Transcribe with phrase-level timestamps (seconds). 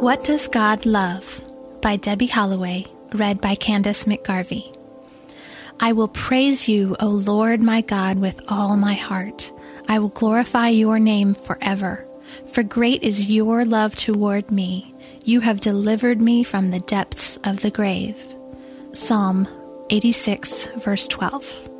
[0.00, 1.42] What Does God Love?
[1.80, 4.76] by Debbie Holloway, read by Candace McGarvey.
[5.80, 9.50] I will praise you, O Lord my God, with all my heart.
[9.88, 12.06] I will glorify your name forever.
[12.52, 14.94] For great is your love toward me.
[15.24, 18.22] You have delivered me from the depths of the grave.
[18.92, 19.48] Psalm
[19.88, 21.70] 86, verse 12.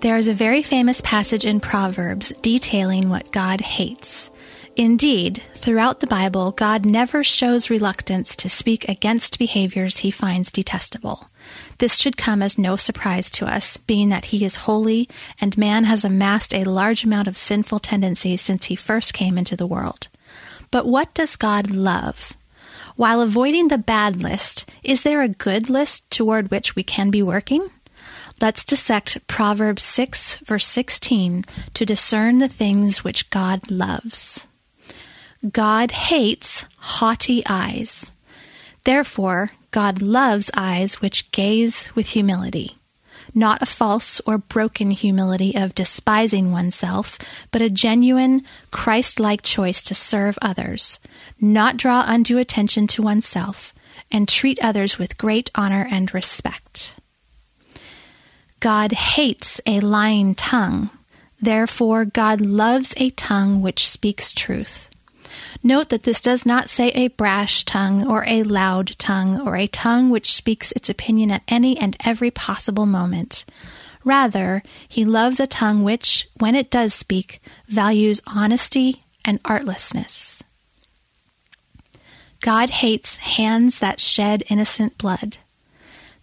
[0.00, 4.30] There is a very famous passage in Proverbs detailing what God hates.
[4.74, 11.28] Indeed, throughout the Bible, God never shows reluctance to speak against behaviors he finds detestable.
[11.76, 15.84] This should come as no surprise to us, being that he is holy and man
[15.84, 20.08] has amassed a large amount of sinful tendencies since he first came into the world.
[20.70, 22.32] But what does God love?
[22.96, 27.22] While avoiding the bad list, is there a good list toward which we can be
[27.22, 27.68] working?
[28.40, 34.46] Let's dissect Proverbs 6, verse 16, to discern the things which God loves.
[35.50, 38.12] God hates haughty eyes.
[38.84, 42.78] Therefore, God loves eyes which gaze with humility.
[43.34, 47.18] Not a false or broken humility of despising oneself,
[47.50, 51.00] but a genuine, Christ like choice to serve others,
[51.40, 53.74] not draw undue attention to oneself,
[54.10, 56.94] and treat others with great honor and respect.
[58.60, 60.90] God hates a lying tongue.
[61.40, 64.88] Therefore, God loves a tongue which speaks truth.
[65.62, 69.66] Note that this does not say a brash tongue or a loud tongue or a
[69.66, 73.44] tongue which speaks its opinion at any and every possible moment.
[74.04, 80.42] Rather, he loves a tongue which, when it does speak, values honesty and artlessness.
[82.40, 85.38] God hates hands that shed innocent blood.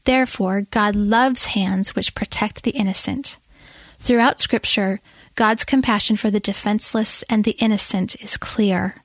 [0.04, 3.38] Therefore, God loves hands which protect the innocent.
[4.00, 5.00] Throughout Scripture,
[5.36, 8.95] God's compassion for the defenseless and the innocent is clear.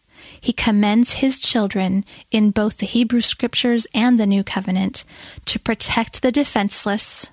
[0.44, 5.02] He commends his children in both the Hebrew Scriptures and the New Covenant
[5.46, 7.30] to protect the defenseless,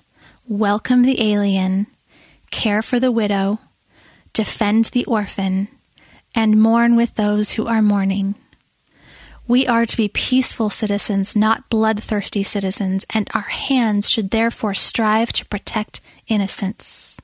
[0.48, 1.88] welcome the alien,
[2.50, 3.58] care for the widow,
[4.32, 5.68] defend the orphan,
[6.34, 8.34] and mourn with those who are mourning.
[9.46, 15.34] We are to be peaceful citizens, not bloodthirsty citizens, and our hands should therefore strive
[15.34, 17.18] to protect innocence.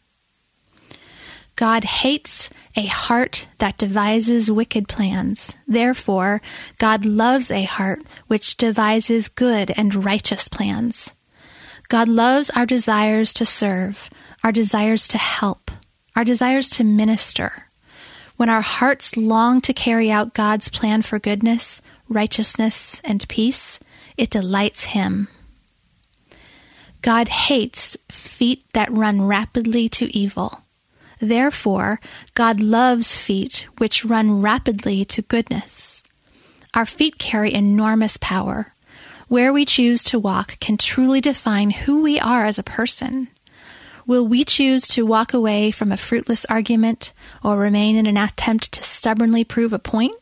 [1.59, 5.57] God hates a heart that devises wicked plans.
[5.67, 6.41] Therefore,
[6.79, 11.15] God loves a heart which devises good and righteous plans.
[11.89, 14.09] God loves our desires to serve,
[14.45, 15.73] our desires to help,
[16.15, 17.65] our desires to minister.
[18.37, 23.81] When our hearts long to carry out God's plan for goodness, righteousness, and peace,
[24.17, 25.27] it delights Him.
[27.03, 30.63] God hates feet that run rapidly to evil.
[31.21, 32.01] Therefore,
[32.35, 36.03] God loves feet which run rapidly to goodness.
[36.75, 38.75] Our feet carry enormous power.
[39.29, 43.29] Where we choose to walk can truly define who we are as a person.
[44.07, 47.13] Will we choose to walk away from a fruitless argument
[47.45, 50.15] or remain in an attempt to stubbornly prove a point?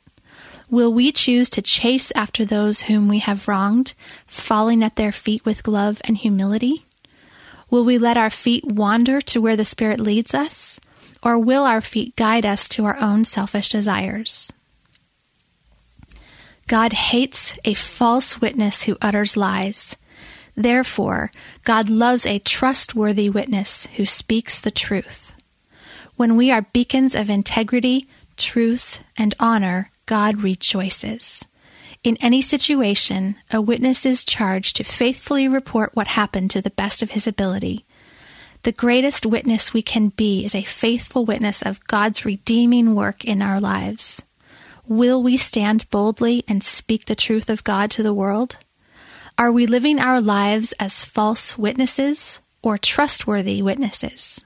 [0.69, 3.95] Will we choose to chase after those whom we have wronged,
[4.27, 6.85] falling at their feet with love and humility?
[7.71, 10.81] Will we let our feet wander to where the Spirit leads us?
[11.23, 14.53] Or will our feet guide us to our own selfish desires?
[16.67, 19.97] God hates a false witness who utters lies.
[20.57, 21.31] Therefore,
[21.65, 25.33] God loves a trustworthy witness who speaks the truth.
[26.17, 31.45] When we are beacons of integrity, truth, and honor, God rejoices.
[32.03, 37.03] In any situation, a witness is charged to faithfully report what happened to the best
[37.03, 37.86] of his ability.
[38.67, 43.41] The greatest witness we can be is a faithful witness of God's redeeming work in
[43.41, 44.25] our lives.
[44.89, 48.57] Will we stand boldly and speak the truth of God to the world?
[49.39, 54.43] Are we living our lives as false witnesses or trustworthy witnesses?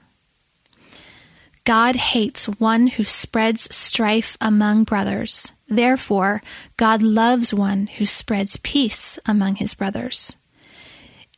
[1.63, 5.51] God hates one who spreads strife among brothers.
[5.67, 6.43] Therefore,
[6.77, 10.37] God loves one who spreads peace among his brothers.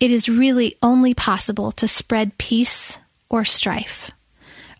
[0.04, 2.98] It is really only possible to spread peace
[3.30, 4.12] or strife.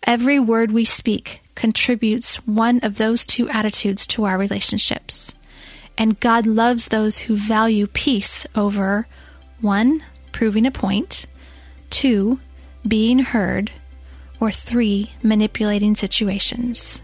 [0.06, 5.34] Every word we speak contributes one of those two attitudes to our relationships.
[5.96, 9.06] And God loves those who value peace over
[9.62, 10.04] 1.
[10.30, 11.24] proving a point,
[11.88, 12.38] 2.
[12.86, 13.70] being heard,
[14.40, 15.10] or 3.
[15.22, 17.00] manipulating situations.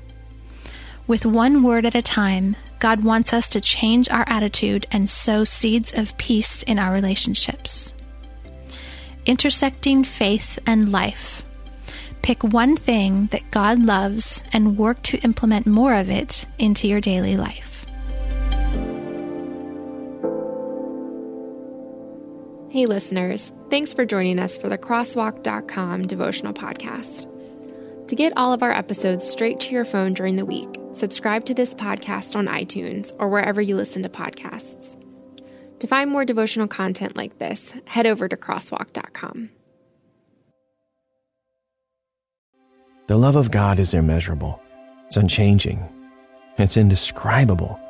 [1.07, 5.43] With one word at a time, God wants us to change our attitude and sow
[5.43, 7.95] seeds of peace in our relationships
[9.27, 11.45] Intersecting Faith and Life.
[12.23, 17.01] Pick one thing that God loves and work to implement more of it into your
[17.01, 17.87] daily life.
[22.71, 27.27] Hey, listeners, thanks for joining us for the crosswalk.com devotional podcast.
[28.07, 31.55] To get all of our episodes straight to your phone during the week, subscribe to
[31.55, 35.00] this podcast on iTunes or wherever you listen to podcasts.
[35.81, 39.49] To find more devotional content like this, head over to Crosswalk.com.
[43.07, 44.61] The love of God is immeasurable,
[45.07, 45.83] it's unchanging,
[46.59, 47.81] it's indescribable.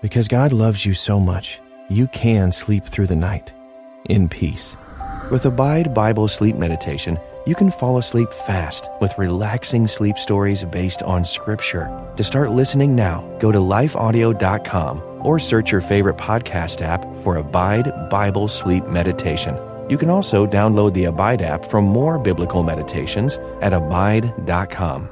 [0.00, 1.60] Because God loves you so much,
[1.90, 3.52] you can sleep through the night
[4.04, 4.76] in peace.
[5.32, 11.02] With Abide Bible Sleep Meditation, you can fall asleep fast with relaxing sleep stories based
[11.02, 11.90] on Scripture.
[12.16, 18.10] To start listening now, go to lifeaudio.com or search your favorite podcast app for Abide
[18.10, 19.56] Bible Sleep Meditation.
[19.88, 25.08] You can also download the Abide app for more biblical meditations at abide.com.